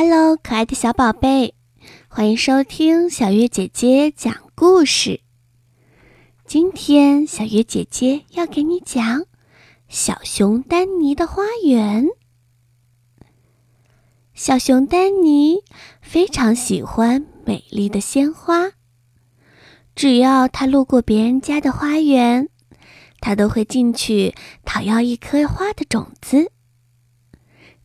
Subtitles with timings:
[0.00, 1.54] Hello，可爱的小宝贝，
[2.06, 5.22] 欢迎收听小月姐姐讲故事。
[6.46, 9.02] 今天小月姐姐要给你讲
[9.88, 12.04] 《小熊丹尼的花园》。
[14.34, 15.64] 小熊丹尼
[16.00, 18.70] 非常喜欢美丽的鲜花，
[19.96, 22.48] 只要他路过别人家的花园，
[23.18, 24.32] 他都会进去
[24.64, 26.52] 讨要一颗花的种子。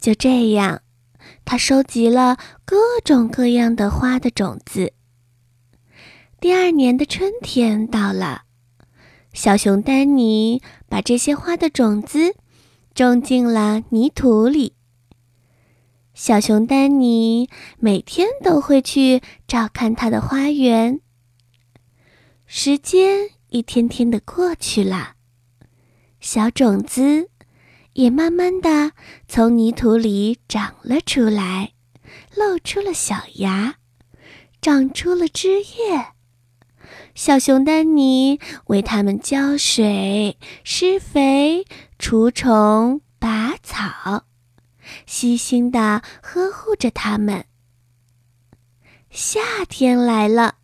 [0.00, 0.80] 就这样，
[1.50, 2.36] 他收集了
[2.66, 4.92] 各种各样的花的种子。
[6.42, 8.42] 第二年的春天到了，
[9.32, 12.34] 小熊丹尼把这些花的种子
[12.92, 14.74] 种进了泥土里。
[16.12, 21.00] 小熊丹尼每天都会去照看他的花园。
[22.44, 25.14] 时间一天天的过去了，
[26.20, 27.30] 小种子。
[27.98, 28.92] 也慢慢的
[29.26, 31.72] 从泥土里长了出来，
[32.36, 33.78] 露出了小芽，
[34.60, 36.12] 长出了枝叶。
[37.16, 41.66] 小熊丹尼为它们浇水、施肥、
[41.98, 44.26] 除虫、拔草，
[45.04, 47.46] 细心的呵护着它们。
[49.10, 50.58] 夏天来了，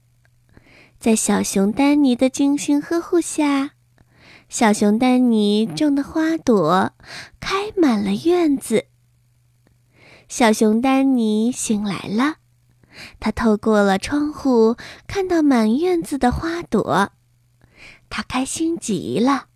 [1.00, 3.73] 在小熊丹尼的精心呵护下。
[4.55, 6.92] 小熊丹尼种的花朵
[7.41, 8.84] 开满了院子。
[10.28, 12.36] 小熊丹尼醒来了，
[13.19, 14.77] 他透过了窗户
[15.08, 17.10] 看到满院子的花朵，
[18.08, 19.47] 他开心极了。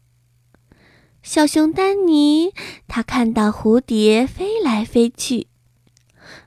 [1.22, 2.52] 小熊丹尼，
[2.88, 5.46] 他看到蝴蝶飞来飞去，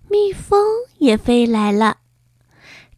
[0.09, 0.61] 蜜蜂
[0.97, 1.99] 也飞来了，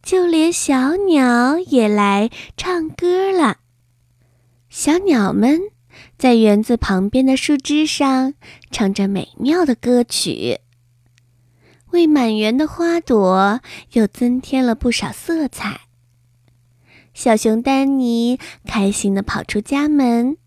[0.02, 3.58] 就连小鸟也来唱歌了。
[4.76, 5.60] 小鸟们
[6.18, 8.34] 在园子旁边的树枝上
[8.72, 10.58] 唱着美妙的歌曲，
[11.92, 13.60] 为满园的花朵
[13.92, 15.82] 又增添了不少色彩。
[17.14, 20.38] 小熊丹尼开心地跑出家门，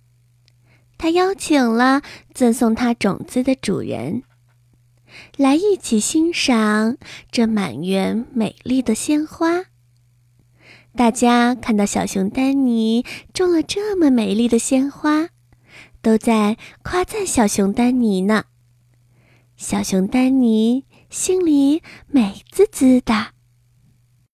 [0.97, 2.01] 他邀请了
[2.33, 4.23] 赠送他种子的主人，
[5.37, 6.97] 来一起欣赏
[7.31, 9.67] 这满园美丽的鲜花。
[10.97, 15.29] 大家看到小熊丹尼种了这么美丽的鲜花，
[16.01, 18.45] 都在夸赞小熊丹尼呢。
[19.55, 23.36] 小熊丹尼心里美滋滋的。